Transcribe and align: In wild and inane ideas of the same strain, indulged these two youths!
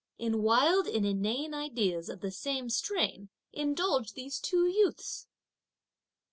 In 0.17 0.41
wild 0.41 0.87
and 0.87 1.05
inane 1.05 1.53
ideas 1.53 2.09
of 2.09 2.21
the 2.21 2.31
same 2.31 2.71
strain, 2.71 3.29
indulged 3.53 4.15
these 4.15 4.39
two 4.39 4.65
youths! 4.67 5.27